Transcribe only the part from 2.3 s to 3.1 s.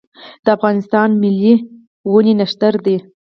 نښتر دی